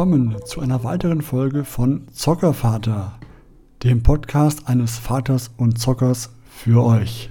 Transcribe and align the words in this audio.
Willkommen 0.00 0.34
zu 0.46 0.62
einer 0.62 0.82
weiteren 0.82 1.20
Folge 1.20 1.62
von 1.62 2.08
Zockervater, 2.10 3.18
dem 3.82 4.02
Podcast 4.02 4.66
eines 4.66 4.96
Vaters 4.96 5.50
und 5.58 5.78
Zockers 5.78 6.30
für 6.48 6.82
euch. 6.82 7.28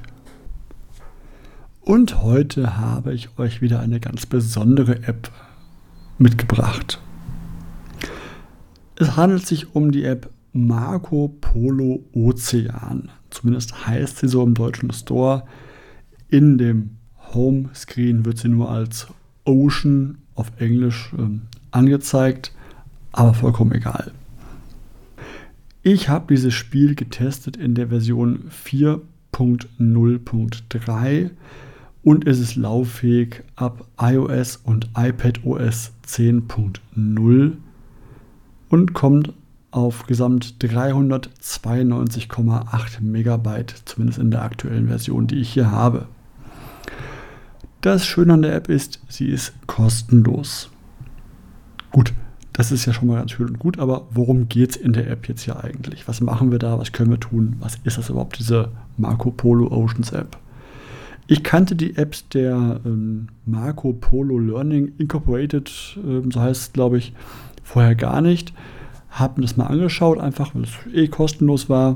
Und 1.81 2.21
heute 2.21 2.77
habe 2.77 3.15
ich 3.15 3.39
euch 3.39 3.63
wieder 3.63 3.79
eine 3.79 3.99
ganz 3.99 4.27
besondere 4.27 5.01
App 5.01 5.31
mitgebracht. 6.19 7.01
Es 8.97 9.17
handelt 9.17 9.47
sich 9.47 9.73
um 9.73 9.91
die 9.91 10.03
App 10.03 10.29
Marco 10.53 11.35
Polo 11.41 12.05
Ozean. 12.13 13.09
Zumindest 13.31 13.87
heißt 13.87 14.19
sie 14.19 14.27
so 14.27 14.43
im 14.43 14.53
deutschen 14.53 14.93
Store. 14.93 15.43
In 16.27 16.59
dem 16.59 16.97
Homescreen 17.33 18.25
wird 18.25 18.37
sie 18.37 18.49
nur 18.49 18.69
als 18.69 19.07
Ocean 19.43 20.19
auf 20.35 20.51
Englisch 20.59 21.11
ähm, 21.17 21.47
angezeigt, 21.71 22.53
aber 23.19 23.33
vollkommen 23.33 23.73
egal. 23.73 24.11
Ich 25.83 26.09
habe 26.09 26.33
dieses 26.33 26.53
Spiel 26.53 26.95
getestet 26.95 27.57
in 27.57 27.75
der 27.75 27.89
Version 27.89 28.49
4.0.3 28.65 31.29
und 32.01 32.25
es 32.27 32.39
ist 32.39 32.55
lauffähig 32.55 33.43
ab 33.55 33.85
iOS 33.99 34.55
und 34.57 34.89
iPadOS 34.97 35.91
10.0 36.07 37.57
und 38.69 38.93
kommt 38.93 39.33
auf 39.71 40.07
gesamt 40.07 40.55
392,8 40.61 43.01
Megabyte, 43.01 43.75
zumindest 43.85 44.19
in 44.19 44.31
der 44.31 44.43
aktuellen 44.43 44.87
Version, 44.87 45.27
die 45.27 45.39
ich 45.39 45.49
hier 45.49 45.71
habe. 45.71 46.07
Das 47.81 48.05
Schöne 48.05 48.33
an 48.33 48.43
der 48.43 48.55
App 48.55 48.69
ist, 48.69 49.01
sie 49.09 49.27
ist 49.27 49.53
kostenlos. 49.67 50.69
Gut, 51.91 52.13
das 52.59 52.73
ist 52.73 52.85
ja 52.85 52.91
schon 52.91 53.07
mal 53.07 53.15
ganz 53.15 53.31
schön 53.31 53.47
und 53.47 53.57
gut, 53.57 53.79
aber 53.79 54.05
worum 54.11 54.49
geht 54.49 54.71
es 54.71 54.75
in 54.75 54.91
der 54.91 55.09
App 55.09 55.29
jetzt 55.29 55.43
hier 55.43 55.63
eigentlich? 55.63 56.09
Was 56.09 56.19
machen 56.19 56.51
wir 56.51 56.59
da? 56.59 56.77
Was 56.77 56.91
können 56.91 57.09
wir 57.09 57.17
tun? 57.17 57.55
Was 57.61 57.77
ist 57.85 57.97
das 57.97 58.09
überhaupt, 58.09 58.37
diese 58.37 58.69
Marco 58.97 59.31
Polo 59.31 59.71
Oceans 59.71 60.11
App? 60.11 60.37
Ich 61.27 61.41
kannte 61.41 61.77
die 61.77 61.95
Apps 61.95 62.27
der 62.27 62.81
ähm, 62.83 63.29
Marco 63.45 63.93
Polo 63.93 64.37
Learning 64.37 64.91
Incorporated, 64.97 65.71
ähm, 66.05 66.31
so 66.31 66.41
heißt 66.41 66.61
es, 66.61 66.73
glaube 66.73 66.97
ich, 66.97 67.13
vorher 67.63 67.95
gar 67.95 68.19
nicht. 68.19 68.53
Habe 69.09 69.39
mir 69.39 69.47
das 69.47 69.55
mal 69.55 69.67
angeschaut, 69.67 70.19
einfach 70.19 70.53
weil 70.53 70.63
es 70.63 70.71
eh 70.93 71.07
kostenlos 71.07 71.69
war. 71.69 71.95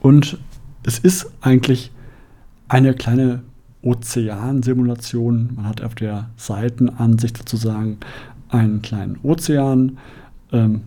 Und 0.00 0.38
es 0.82 0.98
ist 0.98 1.30
eigentlich 1.42 1.92
eine 2.68 2.94
kleine 2.94 3.42
Ozeansimulation. 3.82 5.50
Man 5.56 5.66
hat 5.66 5.82
auf 5.82 5.94
der 5.94 6.30
Seitenansicht 6.36 7.36
sozusagen 7.36 7.98
einen 8.50 8.82
kleinen 8.82 9.18
Ozean, 9.22 9.98
ähm, 10.52 10.82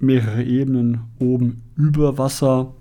mehrere 0.00 0.42
Ebenen 0.42 1.00
oben 1.18 1.62
über 1.76 2.18
Wasser, 2.18 2.72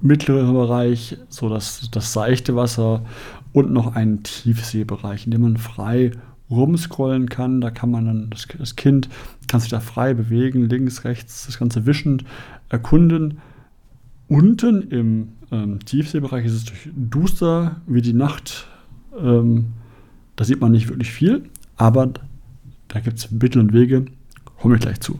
mittlerer 0.00 0.52
Bereich, 0.52 1.18
so 1.28 1.48
das, 1.48 1.90
das 1.90 2.12
seichte 2.12 2.56
Wasser 2.56 3.04
und 3.52 3.72
noch 3.72 3.94
einen 3.94 4.22
Tiefseebereich, 4.22 5.26
in 5.26 5.32
dem 5.32 5.42
man 5.42 5.56
frei 5.56 6.12
rumscrollen 6.50 7.28
kann. 7.28 7.60
Da 7.60 7.70
kann 7.70 7.90
man 7.90 8.06
dann, 8.06 8.30
das, 8.30 8.46
das 8.58 8.76
Kind 8.76 9.08
kann 9.48 9.60
sich 9.60 9.70
da 9.70 9.80
frei 9.80 10.14
bewegen, 10.14 10.68
links, 10.68 11.04
rechts, 11.04 11.46
das 11.46 11.58
Ganze 11.58 11.86
wischend 11.86 12.24
erkunden. 12.68 13.38
Unten 14.28 14.82
im 14.90 15.28
ähm, 15.50 15.80
Tiefseebereich 15.84 16.46
ist 16.46 16.52
es 16.52 16.64
durch 16.66 16.90
duster 16.94 17.80
wie 17.86 18.02
die 18.02 18.12
Nacht. 18.12 18.66
Ähm, 19.18 19.72
da 20.36 20.44
sieht 20.44 20.60
man 20.60 20.72
nicht 20.72 20.88
wirklich 20.88 21.10
viel, 21.10 21.44
aber 21.76 22.10
da 22.88 23.00
gibt 23.00 23.18
es 23.18 23.30
Mittel 23.30 23.60
und 23.60 23.72
Wege, 23.72 24.06
komme 24.60 24.76
ich 24.76 24.80
gleich 24.80 25.00
zu. 25.00 25.18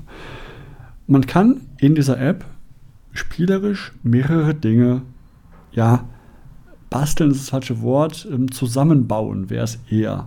Man 1.07 1.27
kann 1.27 1.63
in 1.79 1.95
dieser 1.95 2.21
App 2.21 2.45
spielerisch 3.13 3.93
mehrere 4.03 4.55
Dinge, 4.55 5.03
ja, 5.73 6.05
basteln 6.91 7.31
ist 7.31 7.43
das 7.43 7.51
falsche 7.51 7.83
Wort, 7.83 8.27
ähm, 8.31 8.51
zusammenbauen 8.51 9.51
wäre 9.51 9.65
es 9.65 9.79
eher. 9.91 10.27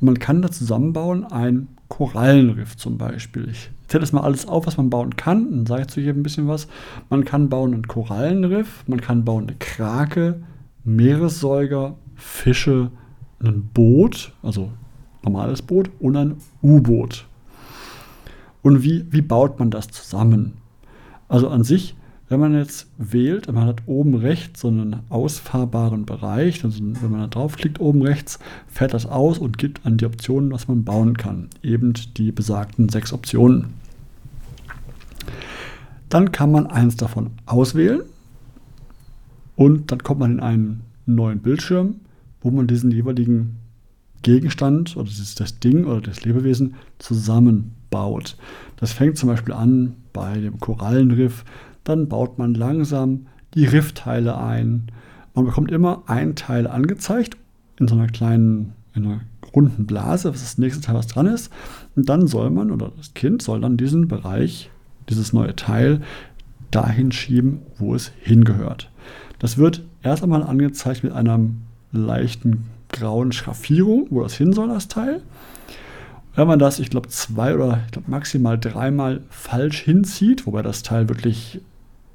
Man 0.00 0.18
kann 0.18 0.42
da 0.42 0.50
zusammenbauen 0.50 1.24
ein 1.24 1.68
Korallenriff 1.88 2.76
zum 2.76 2.98
Beispiel. 2.98 3.48
Ich 3.50 3.70
zähle 3.88 4.00
das 4.00 4.12
mal 4.12 4.22
alles 4.22 4.46
auf, 4.46 4.66
was 4.66 4.76
man 4.76 4.90
bauen 4.90 5.16
kann, 5.16 5.50
dann 5.50 5.66
sage 5.66 5.82
ich 5.82 5.88
zu 5.88 6.00
jedem 6.00 6.20
ein 6.20 6.22
bisschen 6.22 6.48
was. 6.48 6.68
Man 7.08 7.24
kann 7.24 7.48
bauen 7.48 7.72
ein 7.72 7.86
Korallenriff, 7.86 8.84
man 8.86 9.00
kann 9.00 9.24
bauen 9.24 9.44
eine 9.44 9.56
Krake, 9.58 10.42
Meeressäuger, 10.84 11.96
Fische, 12.14 12.90
ein 13.40 13.68
Boot, 13.72 14.32
also 14.42 14.70
normales 15.26 15.60
Boot 15.60 15.90
und 16.00 16.16
ein 16.16 16.36
U-Boot. 16.62 17.26
Und 18.62 18.82
wie, 18.82 19.06
wie 19.10 19.22
baut 19.22 19.58
man 19.58 19.70
das 19.70 19.88
zusammen? 19.88 20.54
Also 21.28 21.48
an 21.48 21.62
sich 21.64 21.94
wenn 22.28 22.40
man 22.40 22.54
jetzt 22.54 22.88
wählt, 22.98 23.52
man 23.52 23.66
hat 23.66 23.82
oben 23.86 24.16
rechts 24.16 24.60
so 24.60 24.68
einen 24.68 24.96
ausfahrbaren 25.10 26.06
Bereich, 26.06 26.64
also 26.64 26.80
wenn 26.82 27.10
man 27.10 27.20
da 27.20 27.26
draufklickt 27.28 27.78
oben 27.78 28.02
rechts, 28.02 28.40
fährt 28.66 28.94
das 28.94 29.06
aus 29.06 29.38
und 29.38 29.58
gibt 29.58 29.86
an 29.86 29.96
die 29.96 30.06
Optionen, 30.06 30.50
was 30.50 30.66
man 30.66 30.82
bauen 30.82 31.16
kann. 31.16 31.48
Eben 31.62 31.92
die 32.16 32.32
besagten 32.32 32.88
sechs 32.88 33.12
Optionen. 33.12 33.74
Dann 36.08 36.32
kann 36.32 36.50
man 36.50 36.66
eins 36.66 36.96
davon 36.96 37.30
auswählen 37.46 38.02
und 39.54 39.92
dann 39.92 40.02
kommt 40.02 40.20
man 40.20 40.32
in 40.32 40.40
einen 40.40 40.80
neuen 41.06 41.38
Bildschirm, 41.38 42.00
wo 42.40 42.50
man 42.50 42.66
diesen 42.66 42.90
jeweiligen 42.90 43.58
Gegenstand 44.26 44.96
oder 44.96 45.08
das, 45.08 45.36
das 45.36 45.60
Ding 45.60 45.84
oder 45.84 46.00
das 46.00 46.24
Lebewesen 46.24 46.74
zusammenbaut. 46.98 48.36
Das 48.76 48.92
fängt 48.92 49.16
zum 49.16 49.28
Beispiel 49.28 49.54
an 49.54 49.94
bei 50.12 50.38
dem 50.38 50.58
Korallenriff 50.58 51.44
dann 51.86 52.08
baut 52.08 52.36
man 52.38 52.54
langsam 52.54 53.26
die 53.54 53.64
Riffteile 53.64 54.36
ein. 54.38 54.90
Man 55.34 55.44
bekommt 55.44 55.70
immer 55.70 56.02
ein 56.06 56.34
Teil 56.34 56.66
angezeigt 56.66 57.36
in 57.78 57.86
so 57.88 57.94
einer 57.94 58.08
kleinen, 58.08 58.72
in 58.94 59.06
einer 59.06 59.20
runden 59.54 59.86
Blase, 59.86 60.32
was 60.32 60.40
das 60.40 60.58
nächste 60.58 60.82
Teil, 60.82 60.96
was 60.96 61.06
dran 61.06 61.26
ist. 61.26 61.52
Und 61.94 62.08
dann 62.08 62.26
soll 62.26 62.50
man, 62.50 62.70
oder 62.70 62.90
das 62.96 63.14
Kind 63.14 63.40
soll 63.40 63.60
dann 63.60 63.76
diesen 63.76 64.08
Bereich, 64.08 64.70
dieses 65.08 65.32
neue 65.32 65.54
Teil, 65.54 66.00
dahin 66.70 67.12
schieben, 67.12 67.60
wo 67.78 67.94
es 67.94 68.10
hingehört. 68.20 68.90
Das 69.38 69.58
wird 69.58 69.84
erst 70.02 70.24
einmal 70.24 70.42
angezeigt 70.42 71.04
mit 71.04 71.12
einer 71.12 71.38
leichten 71.92 72.64
grauen 72.98 73.32
Schraffierung, 73.32 74.06
wo 74.10 74.22
das 74.22 74.34
hin 74.34 74.52
soll, 74.52 74.68
das 74.68 74.88
Teil. 74.88 75.22
Wenn 76.34 76.46
man 76.46 76.58
das, 76.58 76.78
ich 76.78 76.90
glaube, 76.90 77.08
zwei 77.08 77.54
oder 77.54 77.80
ich 77.86 77.92
glaube 77.92 78.10
maximal 78.10 78.58
dreimal 78.58 79.22
falsch 79.30 79.80
hinzieht, 79.80 80.46
wobei 80.46 80.62
das 80.62 80.82
Teil 80.82 81.08
wirklich 81.08 81.60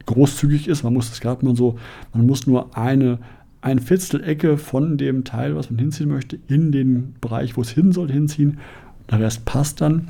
großzügig 0.05 0.67
ist. 0.67 0.83
Man 0.83 0.93
muss 0.93 1.09
das 1.09 1.21
gerade 1.21 1.45
mal 1.45 1.55
so, 1.55 1.77
man 2.13 2.25
muss 2.25 2.45
nur 2.45 2.77
eine, 2.77 3.19
ein 3.61 3.79
Viertel 3.79 4.57
von 4.57 4.97
dem 4.97 5.23
Teil, 5.23 5.55
was 5.55 5.69
man 5.69 5.79
hinziehen 5.79 6.09
möchte, 6.09 6.39
in 6.47 6.71
den 6.71 7.15
Bereich, 7.21 7.57
wo 7.57 7.61
es 7.61 7.69
hin 7.69 7.91
soll, 7.91 8.11
hinziehen. 8.11 8.59
Der 9.09 9.19
Rest 9.19 9.45
passt 9.45 9.81
dann. 9.81 10.07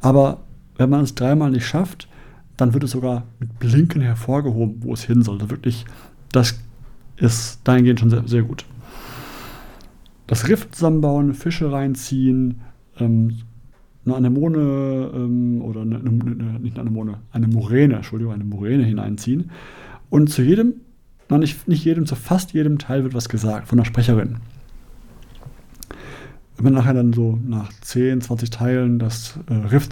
Aber 0.00 0.38
wenn 0.76 0.90
man 0.90 1.02
es 1.02 1.14
dreimal 1.14 1.50
nicht 1.50 1.66
schafft, 1.66 2.08
dann 2.56 2.74
wird 2.74 2.84
es 2.84 2.92
sogar 2.92 3.24
mit 3.38 3.58
Blinken 3.58 4.02
hervorgehoben, 4.02 4.82
wo 4.82 4.92
es 4.94 5.04
hin 5.04 5.22
soll. 5.22 5.36
Also 5.36 5.50
wirklich, 5.50 5.84
das 6.32 6.58
ist 7.16 7.60
dahingehend 7.64 8.00
schon 8.00 8.10
sehr, 8.10 8.22
sehr 8.26 8.42
gut. 8.42 8.64
Das 10.26 10.48
Riff 10.48 10.70
zusammenbauen, 10.70 11.34
Fische 11.34 11.70
reinziehen, 11.70 12.62
ähm, 12.98 13.38
eine 14.04 14.16
Anemone 14.16 15.10
ähm, 15.14 15.62
oder 15.62 15.82
eine, 15.82 15.98
eine, 15.98 16.60
nicht 16.60 16.78
eine 16.78 16.88
Anemone, 16.88 17.18
eine 17.32 17.48
Moräne, 17.48 17.96
Entschuldigung, 17.96 18.32
eine 18.32 18.44
Moräne 18.44 18.84
hineinziehen. 18.84 19.50
Und 20.10 20.30
zu 20.30 20.42
jedem, 20.42 20.74
nein, 21.28 21.40
nicht, 21.40 21.66
nicht 21.68 21.84
jedem, 21.84 22.06
zu 22.06 22.14
fast 22.14 22.52
jedem 22.52 22.78
Teil 22.78 23.02
wird 23.02 23.14
was 23.14 23.28
gesagt 23.28 23.68
von 23.68 23.78
der 23.78 23.84
Sprecherin. 23.84 24.36
Wenn 26.56 26.64
man 26.64 26.74
nachher 26.74 26.94
dann 26.94 27.12
so 27.12 27.38
nach 27.44 27.72
10, 27.80 28.20
20 28.20 28.50
Teilen 28.50 28.98
das 28.98 29.38
äh, 29.48 29.54
Riff 29.54 29.88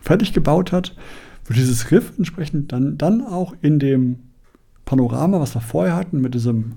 fertig 0.00 0.32
gebaut 0.32 0.72
hat, 0.72 0.94
wird 1.46 1.58
dieses 1.58 1.90
Riff 1.90 2.12
entsprechend 2.16 2.72
dann, 2.72 2.98
dann 2.98 3.22
auch 3.22 3.54
in 3.62 3.78
dem 3.78 4.18
Panorama, 4.84 5.40
was 5.40 5.54
wir 5.56 5.60
vorher 5.60 5.96
hatten, 5.96 6.20
mit 6.20 6.34
diesem 6.34 6.74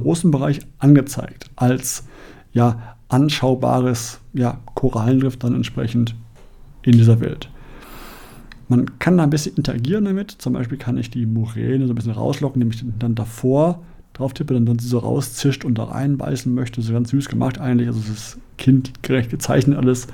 großen 0.00 0.30
Bereich 0.30 0.60
angezeigt, 0.78 1.50
als 1.56 2.04
ja, 2.52 2.96
anschaubares 3.08 4.20
ja, 4.32 4.60
Korallenriff 4.74 5.36
dann 5.36 5.54
entsprechend 5.54 6.14
in 6.82 6.92
dieser 6.92 7.20
Welt. 7.20 7.48
Man 8.68 8.98
kann 8.98 9.18
da 9.18 9.24
ein 9.24 9.30
bisschen 9.30 9.56
interagieren 9.56 10.06
damit. 10.06 10.30
Zum 10.30 10.54
Beispiel 10.54 10.78
kann 10.78 10.96
ich 10.96 11.10
die 11.10 11.26
Muräne 11.26 11.86
so 11.86 11.92
ein 11.92 11.96
bisschen 11.96 12.12
rauslocken, 12.12 12.62
indem 12.62 12.74
ich 12.74 12.84
dann 12.98 13.14
davor 13.14 13.82
drauf 14.14 14.34
tippe, 14.34 14.54
dann, 14.54 14.66
dann 14.66 14.78
sie 14.78 14.88
so 14.88 14.98
rauszischt 14.98 15.64
und 15.64 15.76
da 15.76 15.84
reinbeißen 15.84 16.52
möchte. 16.52 16.80
So 16.80 16.92
ganz 16.92 17.10
süß 17.10 17.28
gemacht 17.28 17.58
eigentlich. 17.58 17.88
Also 17.88 18.00
es 18.00 18.08
ist 18.08 18.38
kindgerecht 18.58 19.30
gezeichnet 19.30 19.78
alles. 19.78 20.06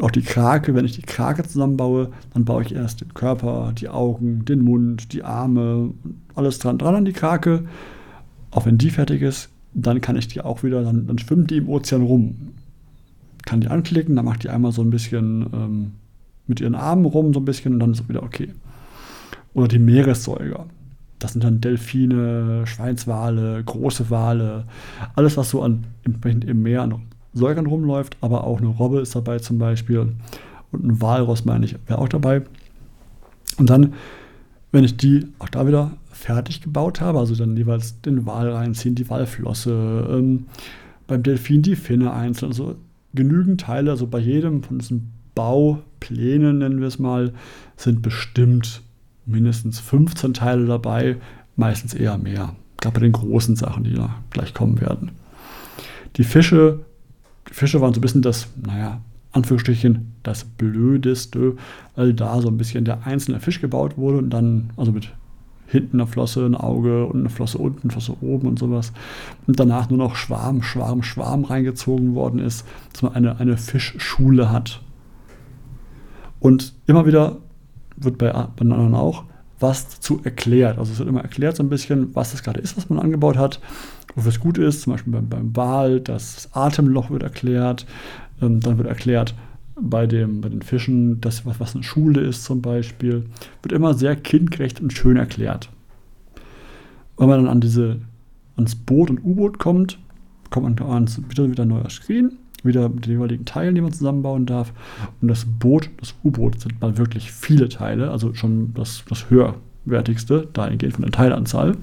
Auch 0.00 0.10
die 0.10 0.22
Krake, 0.22 0.74
wenn 0.74 0.84
ich 0.84 0.92
die 0.92 1.02
Krake 1.02 1.42
zusammenbaue, 1.42 2.10
dann 2.32 2.44
baue 2.44 2.62
ich 2.62 2.74
erst 2.74 3.00
den 3.00 3.14
Körper, 3.14 3.72
die 3.76 3.88
Augen, 3.88 4.44
den 4.44 4.62
Mund, 4.62 5.12
die 5.12 5.24
Arme, 5.24 5.90
alles 6.34 6.60
dran, 6.60 6.78
dran 6.78 6.94
an 6.94 7.04
die 7.04 7.12
Krake. 7.12 7.64
Auch 8.50 8.66
wenn 8.66 8.78
die 8.78 8.90
fertig 8.90 9.22
ist, 9.22 9.50
dann 9.74 10.00
kann 10.00 10.16
ich 10.16 10.28
die 10.28 10.40
auch 10.40 10.62
wieder, 10.62 10.82
dann, 10.82 11.06
dann 11.06 11.18
schwimmt 11.18 11.50
die 11.50 11.58
im 11.58 11.68
Ozean 11.68 12.02
rum. 12.02 12.52
kann 13.44 13.60
die 13.60 13.68
anklicken, 13.68 14.16
dann 14.16 14.24
macht 14.24 14.44
die 14.44 14.48
einmal 14.48 14.72
so 14.72 14.82
ein 14.82 14.90
bisschen 14.90 15.46
ähm, 15.52 15.92
mit 16.46 16.60
ihren 16.60 16.74
Armen 16.74 17.04
rum, 17.04 17.32
so 17.32 17.40
ein 17.40 17.44
bisschen, 17.44 17.74
und 17.74 17.80
dann 17.80 17.92
ist 17.92 18.00
es 18.00 18.08
wieder 18.08 18.22
okay. 18.22 18.50
Oder 19.54 19.68
die 19.68 19.78
Meeressäuger. 19.78 20.66
Das 21.18 21.32
sind 21.32 21.44
dann 21.44 21.60
Delfine, 21.60 22.66
Schweinswale, 22.66 23.62
große 23.64 24.08
Wale, 24.10 24.64
alles, 25.16 25.36
was 25.36 25.50
so 25.50 25.62
an, 25.62 25.84
im, 26.04 26.14
im 26.24 26.62
Meer 26.62 26.82
an 26.82 26.94
Säugern 27.34 27.66
rumläuft, 27.66 28.16
aber 28.20 28.44
auch 28.44 28.58
eine 28.58 28.68
Robbe 28.68 29.00
ist 29.00 29.14
dabei 29.14 29.38
zum 29.38 29.58
Beispiel 29.58 29.98
und 30.70 30.84
ein 30.84 31.00
Walross, 31.00 31.44
meine 31.44 31.64
ich, 31.64 31.76
wäre 31.86 31.98
auch 31.98 32.08
dabei. 32.08 32.42
Und 33.58 33.70
dann, 33.70 33.94
wenn 34.72 34.84
ich 34.84 34.96
die 34.96 35.26
auch 35.38 35.48
da 35.48 35.66
wieder 35.66 35.92
fertig 36.18 36.60
gebaut 36.60 37.00
habe, 37.00 37.18
also 37.18 37.34
dann 37.34 37.56
jeweils 37.56 38.00
den 38.00 38.26
Wal 38.26 38.50
reinziehen, 38.50 38.94
die 38.94 39.08
Walflosse, 39.08 40.06
ähm, 40.10 40.46
beim 41.06 41.22
Delfin 41.22 41.62
die 41.62 41.76
Finne 41.76 42.12
einzeln, 42.12 42.48
also 42.50 42.76
genügend 43.14 43.60
Teile, 43.62 43.92
also 43.92 44.06
bei 44.06 44.18
jedem 44.18 44.62
von 44.62 44.78
diesen 44.78 45.12
Bauplänen, 45.34 46.58
nennen 46.58 46.80
wir 46.80 46.88
es 46.88 46.98
mal, 46.98 47.32
sind 47.76 48.02
bestimmt 48.02 48.82
mindestens 49.24 49.78
15 49.78 50.34
Teile 50.34 50.66
dabei, 50.66 51.16
meistens 51.56 51.94
eher 51.94 52.18
mehr. 52.18 52.54
Gerade 52.80 52.94
bei 52.94 53.00
den 53.00 53.12
großen 53.12 53.56
Sachen, 53.56 53.84
die 53.84 53.94
da 53.94 54.16
gleich 54.30 54.54
kommen 54.54 54.80
werden. 54.80 55.12
Die 56.16 56.24
Fische, 56.24 56.80
die 57.48 57.54
Fische 57.54 57.80
waren 57.80 57.94
so 57.94 58.00
ein 58.00 58.02
bisschen 58.02 58.22
das, 58.22 58.48
naja, 58.60 59.00
Anführungsstrichen, 59.32 60.14
das 60.24 60.44
Blödeste, 60.44 61.56
weil 61.94 62.12
da 62.12 62.40
so 62.40 62.48
ein 62.48 62.58
bisschen 62.58 62.84
der 62.84 63.06
einzelne 63.06 63.40
Fisch 63.40 63.60
gebaut 63.60 63.96
wurde 63.96 64.18
und 64.18 64.30
dann, 64.30 64.70
also 64.76 64.90
mit 64.90 65.12
hinten 65.68 66.00
eine 66.00 66.06
Flosse, 66.06 66.44
ein 66.44 66.54
Auge 66.54 67.06
und 67.06 67.20
eine 67.20 67.28
Flosse 67.28 67.58
unten, 67.58 67.82
eine 67.82 67.92
Flosse 67.92 68.16
oben 68.20 68.48
und 68.48 68.58
sowas. 68.58 68.92
Und 69.46 69.60
danach 69.60 69.90
nur 69.90 69.98
noch 69.98 70.16
Schwarm, 70.16 70.62
Schwarm, 70.62 71.02
Schwarm 71.02 71.44
reingezogen 71.44 72.14
worden 72.14 72.40
ist, 72.40 72.66
dass 72.92 73.02
man 73.02 73.14
eine, 73.14 73.38
eine 73.38 73.56
Fischschule 73.56 74.50
hat. 74.50 74.80
Und 76.40 76.74
immer 76.86 77.06
wieder 77.06 77.36
wird 77.96 78.18
bei, 78.18 78.32
anderen 78.32 78.94
auch 78.94 79.24
was 79.60 79.88
dazu 79.88 80.20
erklärt. 80.22 80.78
Also 80.78 80.92
es 80.92 80.98
wird 80.98 81.08
immer 81.08 81.22
erklärt 81.22 81.56
so 81.56 81.62
ein 81.62 81.68
bisschen, 81.68 82.14
was 82.14 82.30
das 82.30 82.42
gerade 82.42 82.60
ist, 82.60 82.76
was 82.76 82.88
man 82.88 83.00
angebaut 83.00 83.36
hat, 83.36 83.60
wofür 84.14 84.30
es 84.30 84.40
gut 84.40 84.56
ist. 84.56 84.82
Zum 84.82 84.92
Beispiel 84.92 85.12
beim, 85.12 85.28
beim 85.28 85.56
Wal, 85.56 86.00
das 86.00 86.48
Atemloch 86.52 87.10
wird 87.10 87.24
erklärt. 87.24 87.84
Ähm, 88.40 88.60
dann 88.60 88.78
wird 88.78 88.88
erklärt 88.88 89.34
bei, 89.80 90.06
dem, 90.06 90.40
bei 90.40 90.48
den 90.48 90.62
Fischen, 90.62 91.20
dass 91.20 91.46
was, 91.46 91.60
was 91.60 91.74
eine 91.74 91.84
Schule 91.84 92.20
ist 92.20 92.44
zum 92.44 92.62
Beispiel. 92.62 93.24
Wird 93.62 93.72
immer 93.72 93.94
sehr 93.94 94.16
kindgerecht 94.16 94.80
und 94.80 94.92
schön 94.92 95.16
erklärt. 95.16 95.70
Wenn 97.16 97.28
man 97.28 97.44
dann 97.44 97.52
an 97.52 97.60
diese, 97.60 98.00
ans 98.56 98.74
Boot 98.74 99.10
und 99.10 99.24
U-Boot 99.24 99.58
kommt, 99.58 99.98
kommt 100.50 100.80
man 100.80 100.90
ans, 100.90 101.20
wieder, 101.28 101.50
wieder 101.50 101.62
ein 101.64 101.68
neuer 101.68 101.90
Screen 101.90 102.38
wieder 102.64 102.88
mit 102.88 103.06
den 103.06 103.12
jeweiligen 103.12 103.44
Teilen, 103.44 103.74
die 103.74 103.80
man 103.80 103.92
zusammenbauen 103.92 104.46
darf. 104.46 104.72
Und 105.20 105.28
das 105.28 105.44
Boot, 105.44 105.90
das 105.98 106.14
U-Boot 106.24 106.60
sind 106.60 106.80
mal 106.80 106.96
wirklich 106.98 107.30
viele 107.30 107.68
Teile, 107.68 108.10
also 108.10 108.34
schon 108.34 108.74
das, 108.74 109.04
das 109.08 109.30
höherwertigste, 109.30 110.48
dahingehend 110.52 110.94
von 110.94 111.02
der 111.02 111.12
Teilanzahl. 111.12 111.76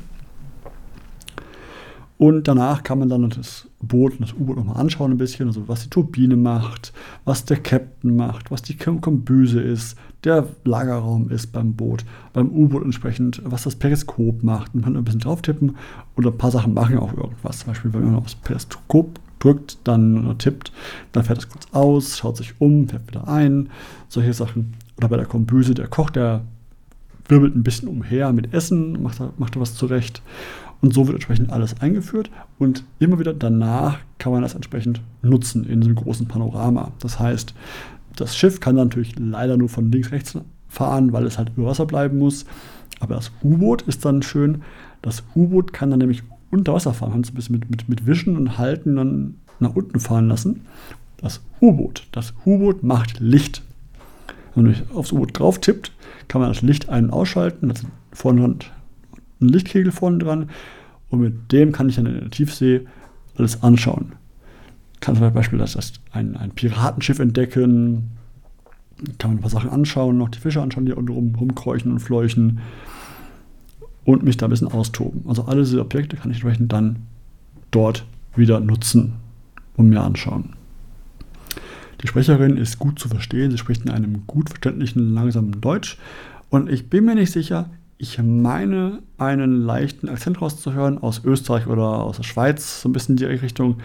Und 2.18 2.48
danach 2.48 2.84
kann 2.84 3.00
man 3.00 3.10
dann 3.10 3.30
das 3.30 3.68
Boot 3.82 4.14
und 4.14 4.22
das 4.22 4.34
U-Boot 4.34 4.56
nochmal 4.56 4.78
anschauen 4.78 5.12
ein 5.12 5.18
bisschen, 5.18 5.48
also 5.48 5.68
was 5.68 5.84
die 5.84 5.90
Turbine 5.90 6.38
macht, 6.38 6.94
was 7.26 7.44
der 7.44 7.58
Captain 7.58 8.16
macht, 8.16 8.52
was 8.52 8.62
die 8.62 8.78
Kombüse 8.78 9.60
ist, 9.60 9.98
der 10.24 10.48
Lagerraum 10.64 11.30
ist 11.30 11.52
beim 11.52 11.74
Boot, 11.76 12.06
beim 12.32 12.50
U-Boot 12.50 12.84
entsprechend, 12.84 13.42
was 13.44 13.64
das 13.64 13.76
Periskop 13.76 14.44
macht. 14.44 14.74
Man 14.74 14.84
kann 14.84 14.96
ein 14.96 15.04
bisschen 15.04 15.20
drauf 15.20 15.42
tippen 15.42 15.76
und 16.16 16.26
ein 16.26 16.38
paar 16.38 16.52
Sachen 16.52 16.74
machen 16.74 16.98
auch 16.98 17.14
irgendwas. 17.14 17.60
Zum 17.60 17.68
Beispiel, 17.68 17.94
wenn 17.94 18.06
man 18.06 18.16
aufs 18.16 18.36
Periskop 18.36 19.20
drückt, 19.40 19.78
dann 19.84 20.36
tippt, 20.38 20.72
dann 21.12 21.26
fährt 21.26 21.40
es 21.40 21.50
kurz 21.50 21.68
aus, 21.74 22.18
schaut 22.18 22.38
sich 22.38 22.54
um, 22.60 22.88
fährt 22.88 23.08
wieder 23.08 23.28
ein, 23.28 23.70
solche 24.08 24.34
Sachen. 24.34 24.74
Oder 24.98 25.10
bei 25.10 25.18
der 25.18 25.26
Kombüse, 25.26 25.74
der 25.74 25.88
Koch, 25.88 26.10
der 26.10 26.42
wirbelt 27.28 27.56
ein 27.56 27.64
bisschen 27.64 27.88
umher 27.88 28.32
mit 28.34 28.54
Essen, 28.54 29.02
macht 29.02 29.20
da, 29.20 29.34
macht 29.38 29.56
da 29.56 29.60
was 29.60 29.76
zurecht. 29.76 30.22
Und 30.86 30.94
so 30.94 31.08
wird 31.08 31.16
entsprechend 31.16 31.52
alles 31.52 31.82
eingeführt 31.82 32.30
und 32.60 32.84
immer 33.00 33.18
wieder 33.18 33.34
danach 33.34 33.98
kann 34.20 34.32
man 34.32 34.44
das 34.44 34.54
entsprechend 34.54 35.02
nutzen 35.24 35.66
in 35.66 35.82
diesem 35.82 35.96
großen 35.96 36.28
Panorama. 36.28 36.92
Das 37.00 37.20
heißt, 37.20 37.56
das 38.16 38.38
Schiff 38.38 38.60
kann 38.60 38.76
natürlich 38.76 39.18
leider 39.18 39.58
nur 39.58 39.68
von 39.68 39.92
links 39.92 40.12
rechts 40.12 40.38
fahren, 40.70 41.12
weil 41.12 41.26
es 41.26 41.40
halt 41.40 41.54
über 41.58 41.66
Wasser 41.66 41.88
bleiben 41.88 42.20
muss. 42.20 42.46
Aber 43.00 43.16
das 43.16 43.32
U-Boot 43.44 43.82
ist 43.82 44.06
dann 44.06 44.22
schön. 44.22 44.62
Das 45.02 45.24
U-Boot 45.34 45.74
kann 45.74 45.90
dann 45.90 45.98
nämlich 45.98 46.22
unter 46.52 46.76
Wasser 46.76 46.94
fahren, 46.94 47.14
haben 47.14 47.22
es 47.22 47.32
ein 47.32 47.34
bisschen 47.34 47.58
mit, 47.58 47.72
mit, 47.72 47.90
mit 47.90 48.06
Wischen 48.06 48.38
und 48.38 48.60
Halten 48.60 48.96
dann 48.96 49.36
nach 49.60 49.76
unten 49.76 50.00
fahren 50.00 50.28
lassen. 50.28 50.68
Das 51.18 51.42
U-Boot. 51.62 52.06
Das 52.12 52.36
U-Boot 52.46 52.84
macht 52.84 53.20
Licht. 53.20 53.64
Wenn 54.54 54.66
man 54.66 54.76
aufs 54.94 55.12
U-Boot 55.12 55.40
drauf 55.40 55.58
tippt, 55.58 55.94
kann 56.28 56.42
man 56.42 56.52
das 56.52 56.62
Licht 56.62 56.90
ein- 56.90 57.06
und 57.06 57.12
ausschalten. 57.14 57.70
Das 57.70 57.80
ist 57.80 57.88
vorne 59.40 59.42
dran 59.42 59.42
ein 59.42 59.54
Lichtkegel 59.54 59.92
vorne 59.92 60.18
dran. 60.18 60.50
Und 61.10 61.22
mit 61.22 61.52
dem 61.52 61.72
kann 61.72 61.90
ich 61.90 61.96
dann 61.96 62.06
in 62.06 62.20
der 62.20 62.30
Tiefsee 62.30 62.82
alles 63.38 63.64
anschauen. 63.64 64.14
Kann 65.02 65.16
zum 65.16 65.34
Beispiel 65.34 65.60
das, 65.60 65.74
das 65.74 65.94
ein, 66.12 66.36
ein 66.36 66.52
Piratenschiff 66.52 67.20
entdecken. 67.20 68.12
Kann 69.18 69.32
man 69.32 69.38
ein 69.38 69.42
paar 69.42 69.50
Sachen 69.50 69.70
anschauen, 69.70 70.18
noch 70.18 70.30
die 70.30 70.40
Fische 70.40 70.62
anschauen, 70.62 70.86
die 70.86 70.94
unten 70.94 71.12
rum, 71.12 71.36
rumkräuchen 71.36 71.92
und 71.92 72.00
fleuchen 72.00 72.60
und 74.06 74.24
mich 74.24 74.38
da 74.38 74.48
ein 74.48 74.52
bisschen 74.52 74.72
austoben. 74.72 75.24
Also 75.28 75.46
alle 75.46 75.64
diese 75.64 75.82
Objekte 75.82 76.16
kann 76.16 76.32
ich 76.32 76.38
entsprechend 76.38 76.72
dann 76.72 76.98
dort 77.72 78.06
wieder 78.36 78.60
nutzen 78.60 79.14
und 79.76 79.90
mir 79.90 80.02
anschauen. 80.02 80.54
Die 82.02 82.08
Sprecherin 82.08 82.56
ist 82.56 82.80
gut 82.80 83.00
zu 83.00 83.10
verstehen, 83.10 83.52
sie 83.52 83.58
spricht 83.58 83.84
in 83.84 83.92
einem 83.92 84.28
gut 84.28 84.50
verständlichen, 84.50 85.14
langsamen 85.14 85.60
Deutsch 85.60 85.98
und 86.50 86.70
ich 86.70 86.90
bin 86.90 87.06
mir 87.06 87.16
nicht 87.16 87.32
sicher, 87.32 87.70
ich 87.98 88.22
meine 88.22 89.00
einen 89.18 89.62
leichten 89.62 90.10
Akzent 90.10 90.42
rauszuhören 90.42 90.98
aus 90.98 91.24
Österreich 91.24 91.68
oder 91.68 92.04
aus 92.04 92.18
der 92.18 92.24
Schweiz, 92.24 92.82
so 92.82 92.90
ein 92.90 92.94
bisschen 92.94 93.14
in 93.14 93.18
die 93.18 93.26
Richtung, 93.26 93.78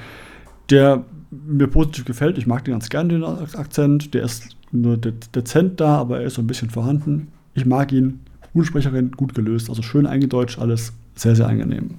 der 0.68 1.04
mir 1.30 1.68
positiv 1.68 2.04
gefällt. 2.04 2.38
Ich 2.38 2.46
mag 2.46 2.64
den 2.64 2.72
ganz 2.72 2.88
gerne, 2.88 3.10
den 3.10 3.24
Akzent. 3.24 4.14
Der 4.14 4.24
ist 4.24 4.48
nur 4.72 4.96
dezent 4.96 5.80
da, 5.80 5.98
aber 5.98 6.20
er 6.20 6.26
ist 6.26 6.34
so 6.34 6.42
ein 6.42 6.46
bisschen 6.46 6.70
vorhanden. 6.70 7.28
Ich 7.54 7.66
mag 7.66 7.92
ihn 7.92 8.20
gute 8.52 8.66
Sprecherin, 8.66 9.12
gut 9.12 9.34
gelöst, 9.34 9.68
also 9.68 9.82
schön 9.82 10.06
eingedeutscht, 10.06 10.58
alles 10.58 10.92
sehr, 11.14 11.36
sehr 11.36 11.46
angenehm. 11.46 11.96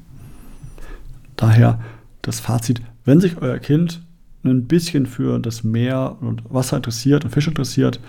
Daher 1.37 1.79
das 2.21 2.39
Fazit, 2.39 2.81
wenn 3.05 3.21
sich 3.21 3.41
euer 3.41 3.57
Kind 3.59 4.01
ein 4.43 4.65
bisschen 4.67 5.05
für 5.05 5.39
das 5.39 5.63
Meer 5.63 6.17
und 6.19 6.43
Wasser 6.49 6.77
interessiert 6.77 7.23
und 7.23 7.31
Fisch 7.31 7.47
interessiert, 7.47 7.99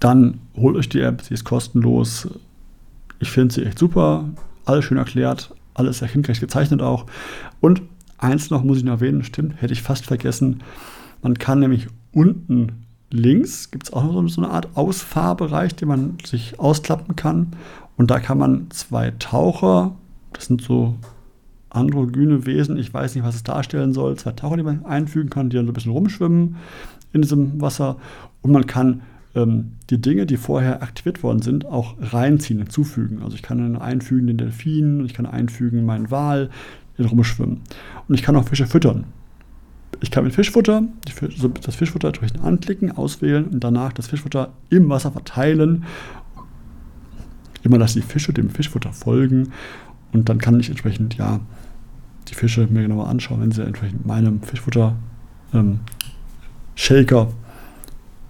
dann 0.00 0.40
holt 0.56 0.76
euch 0.76 0.88
die 0.88 1.00
App, 1.00 1.22
sie 1.22 1.34
ist 1.34 1.44
kostenlos. 1.44 2.28
Ich 3.22 3.30
finde 3.30 3.54
sie 3.54 3.64
echt 3.64 3.78
super, 3.78 4.28
alles 4.64 4.84
schön 4.84 4.98
erklärt, 4.98 5.54
alles 5.74 5.98
sehr 5.98 6.08
kindgerecht 6.08 6.40
gezeichnet 6.40 6.82
auch. 6.82 7.06
Und 7.60 7.80
eins 8.18 8.50
noch 8.50 8.64
muss 8.64 8.78
ich 8.78 8.84
noch 8.84 8.94
erwähnen, 8.94 9.22
stimmt, 9.22 9.62
hätte 9.62 9.72
ich 9.72 9.80
fast 9.80 10.06
vergessen. 10.06 10.60
Man 11.22 11.38
kann 11.38 11.60
nämlich 11.60 11.86
unten 12.12 12.84
links 13.10 13.70
gibt 13.70 13.84
es 13.84 13.92
auch 13.92 14.02
noch 14.02 14.28
so 14.28 14.42
eine 14.42 14.50
Art 14.50 14.70
Ausfahrbereich, 14.74 15.76
den 15.76 15.86
man 15.86 16.18
sich 16.24 16.58
ausklappen 16.58 17.14
kann. 17.14 17.52
Und 17.96 18.10
da 18.10 18.18
kann 18.18 18.38
man 18.38 18.66
zwei 18.70 19.12
Taucher, 19.20 19.94
das 20.32 20.46
sind 20.46 20.60
so 20.60 20.96
androgyne 21.70 22.44
Wesen, 22.44 22.76
ich 22.76 22.92
weiß 22.92 23.14
nicht, 23.14 23.24
was 23.24 23.36
es 23.36 23.44
darstellen 23.44 23.92
soll, 23.92 24.16
zwei 24.16 24.32
Taucher, 24.32 24.56
die 24.56 24.64
man 24.64 24.84
einfügen 24.84 25.30
kann, 25.30 25.48
die 25.48 25.56
dann 25.56 25.66
so 25.66 25.70
ein 25.70 25.74
bisschen 25.74 25.92
rumschwimmen 25.92 26.56
in 27.12 27.22
diesem 27.22 27.60
Wasser. 27.60 27.98
Und 28.40 28.50
man 28.50 28.66
kann 28.66 29.02
ähm, 29.34 29.72
die 29.90 30.00
Dinge, 30.00 30.26
die 30.26 30.36
vorher 30.36 30.82
aktiviert 30.82 31.22
worden 31.22 31.42
sind, 31.42 31.64
auch 31.66 31.96
reinziehen, 32.00 32.58
hinzufügen. 32.58 33.22
Also 33.22 33.36
ich 33.36 33.42
kann 33.42 33.76
einfügen 33.76 34.26
den 34.26 34.38
Delfin, 34.38 35.04
ich 35.04 35.14
kann 35.14 35.26
einfügen 35.26 35.84
meinen 35.84 36.10
Wal, 36.10 36.50
den 36.98 37.06
rumschwimmen. 37.06 37.60
Und 38.08 38.14
ich 38.14 38.22
kann 38.22 38.36
auch 38.36 38.48
Fische 38.48 38.66
füttern. 38.66 39.04
Ich 40.00 40.10
kann 40.10 40.24
mit 40.24 40.34
Fischfutter 40.34 40.82
das 41.62 41.76
Fischfutter 41.76 42.08
entsprechend 42.08 42.42
anklicken, 42.42 42.90
auswählen 42.90 43.44
und 43.44 43.62
danach 43.62 43.92
das 43.92 44.08
Fischfutter 44.08 44.52
im 44.68 44.88
Wasser 44.88 45.12
verteilen. 45.12 45.84
Immer, 47.62 47.78
dass 47.78 47.92
die 47.92 48.02
Fische 48.02 48.32
dem 48.32 48.50
Fischfutter 48.50 48.92
folgen 48.92 49.52
und 50.12 50.28
dann 50.28 50.38
kann 50.38 50.58
ich 50.58 50.68
entsprechend 50.68 51.16
ja 51.16 51.40
die 52.28 52.34
Fische 52.34 52.66
mir 52.66 52.82
genauer 52.82 53.08
anschauen, 53.08 53.40
wenn 53.40 53.52
sie 53.52 53.62
entsprechend 53.62 54.06
meinem 54.06 54.42
Fischfutter 54.42 54.96
ähm, 55.54 55.80
Shaker 56.74 57.28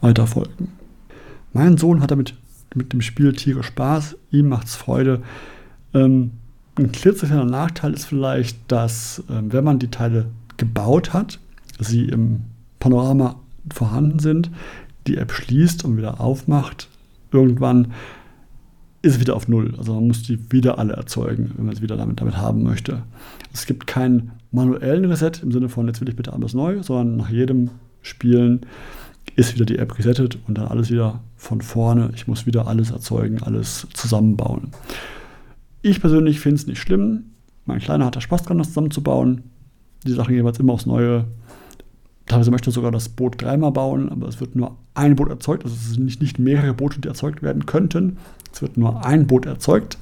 weiter 0.00 0.26
folgen. 0.26 0.68
Mein 1.52 1.76
Sohn 1.76 2.00
hat 2.00 2.10
damit 2.10 2.34
mit 2.74 2.92
dem 2.92 3.02
Spiel 3.02 3.32
Tiere 3.32 3.62
Spaß, 3.62 4.16
ihm 4.30 4.48
macht 4.48 4.66
es 4.66 4.76
Freude. 4.76 5.22
Ähm, 5.92 6.32
ein 6.76 6.90
klitzekleiner 6.90 7.44
Nachteil 7.44 7.92
ist 7.92 8.06
vielleicht, 8.06 8.58
dass 8.68 9.22
ähm, 9.30 9.52
wenn 9.52 9.64
man 9.64 9.78
die 9.78 9.90
Teile 9.90 10.26
gebaut 10.56 11.12
hat, 11.12 11.38
sie 11.78 12.06
im 12.06 12.42
Panorama 12.78 13.36
vorhanden 13.72 14.18
sind, 14.18 14.50
die 15.06 15.16
App 15.16 15.32
schließt 15.32 15.84
und 15.84 15.96
wieder 15.96 16.20
aufmacht, 16.20 16.88
irgendwann 17.30 17.92
ist 19.02 19.14
es 19.14 19.20
wieder 19.20 19.36
auf 19.36 19.48
Null. 19.48 19.74
Also 19.76 19.94
man 19.94 20.06
muss 20.06 20.22
die 20.22 20.52
wieder 20.52 20.78
alle 20.78 20.94
erzeugen, 20.94 21.52
wenn 21.56 21.66
man 21.66 21.74
es 21.74 21.82
wieder 21.82 21.96
damit, 21.96 22.20
damit 22.20 22.36
haben 22.36 22.62
möchte. 22.62 23.02
Es 23.52 23.66
gibt 23.66 23.86
keinen 23.86 24.32
manuellen 24.52 25.04
Reset 25.06 25.32
im 25.42 25.50
Sinne 25.50 25.68
von, 25.68 25.86
jetzt 25.88 26.00
will 26.00 26.08
ich 26.08 26.16
bitte 26.16 26.32
alles 26.32 26.54
neu, 26.54 26.82
sondern 26.82 27.16
nach 27.16 27.30
jedem 27.30 27.70
spielen, 28.00 28.60
ist 29.36 29.54
wieder 29.54 29.64
die 29.64 29.78
App 29.78 29.98
resettet 29.98 30.38
und 30.46 30.58
dann 30.58 30.68
alles 30.68 30.90
wieder 30.90 31.20
von 31.36 31.60
vorne. 31.60 32.10
Ich 32.14 32.26
muss 32.26 32.46
wieder 32.46 32.66
alles 32.66 32.90
erzeugen, 32.90 33.42
alles 33.42 33.86
zusammenbauen. 33.94 34.70
Ich 35.80 36.00
persönlich 36.00 36.40
finde 36.40 36.56
es 36.56 36.66
nicht 36.66 36.80
schlimm. 36.80 37.24
Mein 37.64 37.78
Kleiner 37.78 38.06
hat 38.06 38.16
da 38.16 38.20
Spaß 38.20 38.42
dran, 38.42 38.58
das 38.58 38.68
zusammenzubauen. 38.68 39.42
Die 40.06 40.12
Sachen 40.12 40.34
jeweils 40.34 40.58
immer 40.58 40.74
aufs 40.74 40.86
Neue. 40.86 41.26
Teilweise 42.26 42.50
möchte 42.50 42.70
er 42.70 42.72
sogar 42.72 42.90
das 42.90 43.08
Boot 43.08 43.40
dreimal 43.40 43.72
bauen, 43.72 44.08
aber 44.08 44.28
es 44.28 44.40
wird 44.40 44.54
nur 44.54 44.76
ein 44.94 45.16
Boot 45.16 45.30
erzeugt. 45.30 45.64
Also 45.64 45.74
es 45.74 45.94
sind 45.94 46.04
nicht, 46.04 46.20
nicht 46.20 46.38
mehrere 46.38 46.74
Boote, 46.74 47.00
die 47.00 47.08
erzeugt 47.08 47.42
werden 47.42 47.66
könnten. 47.66 48.18
Es 48.52 48.62
wird 48.62 48.76
nur 48.76 49.04
ein 49.04 49.26
Boot 49.26 49.46
erzeugt. 49.46 49.98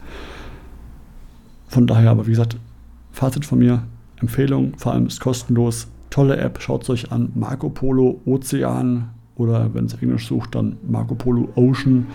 Von 1.69 1.87
daher 1.87 2.11
aber, 2.11 2.27
wie 2.27 2.31
gesagt, 2.31 2.57
Fazit 3.13 3.45
von 3.45 3.59
mir, 3.59 3.85
Empfehlung, 4.21 4.75
vor 4.77 4.93
allem 4.93 5.07
ist 5.07 5.21
kostenlos. 5.21 5.89
Tolle 6.11 6.37
App, 6.37 6.61
schaut 6.61 6.83
es 6.83 6.91
euch 6.91 7.13
an. 7.13 7.31
Marco 7.35 7.71
Polo 7.71 8.21
Ozean 8.25 9.11
oder 9.41 9.73
wenn 9.73 9.87
es 9.87 9.95
Englisch 9.95 10.29
sucht, 10.29 10.55
dann 10.55 10.77
Marco 10.87 11.15
Polo 11.15 11.49
Ocean. 11.55 12.07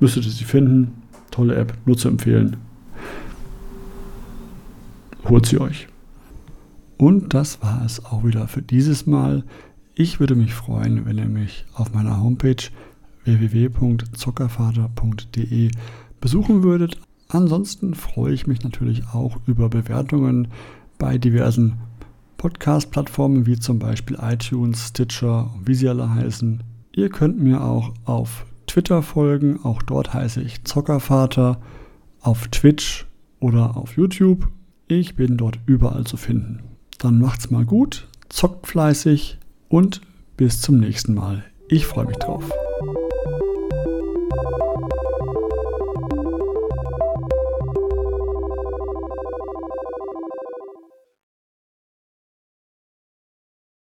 Müsstet 0.00 0.26
ihr 0.26 0.30
sie 0.30 0.44
finden. 0.44 0.92
Tolle 1.30 1.54
App, 1.56 1.72
nur 1.86 1.96
zu 1.96 2.08
empfehlen. 2.08 2.58
Holt 5.28 5.46
sie 5.46 5.58
euch. 5.58 5.88
Und 6.98 7.34
das 7.34 7.62
war 7.62 7.82
es 7.84 8.04
auch 8.04 8.24
wieder 8.24 8.48
für 8.48 8.60
dieses 8.60 9.06
Mal. 9.06 9.44
Ich 9.94 10.20
würde 10.20 10.34
mich 10.34 10.52
freuen, 10.52 11.06
wenn 11.06 11.16
ihr 11.16 11.24
mich 11.24 11.64
auf 11.72 11.94
meiner 11.94 12.22
Homepage 12.22 12.62
www.zockervater.de 13.24 15.70
besuchen 16.20 16.62
würdet. 16.62 17.00
Ansonsten 17.28 17.94
freue 17.94 18.34
ich 18.34 18.46
mich 18.46 18.62
natürlich 18.62 19.04
auch 19.12 19.38
über 19.46 19.70
Bewertungen 19.70 20.48
bei 20.98 21.16
diversen 21.16 21.78
Podcast-Plattformen 22.36 23.46
wie 23.46 23.58
zum 23.58 23.78
Beispiel 23.78 24.18
iTunes, 24.20 24.88
Stitcher 24.88 25.50
und 25.54 25.68
wie 25.68 25.74
sie 25.74 25.88
alle 25.88 26.14
heißen. 26.14 26.62
Ihr 26.94 27.08
könnt 27.08 27.38
mir 27.38 27.62
auch 27.62 27.92
auf 28.04 28.46
Twitter 28.66 29.02
folgen, 29.02 29.60
auch 29.62 29.82
dort 29.82 30.12
heiße 30.12 30.40
ich 30.42 30.64
Zockervater, 30.64 31.60
auf 32.20 32.48
Twitch 32.48 33.06
oder 33.40 33.76
auf 33.76 33.96
YouTube. 33.96 34.48
Ich 34.88 35.16
bin 35.16 35.36
dort 35.36 35.58
überall 35.66 36.04
zu 36.04 36.16
finden. 36.16 36.62
Dann 36.98 37.20
macht's 37.20 37.50
mal 37.50 37.64
gut, 37.64 38.08
zockt 38.28 38.66
fleißig 38.66 39.38
und 39.68 40.00
bis 40.36 40.60
zum 40.60 40.78
nächsten 40.78 41.14
Mal. 41.14 41.44
Ich 41.68 41.86
freue 41.86 42.06
mich 42.06 42.16
drauf. 42.16 42.50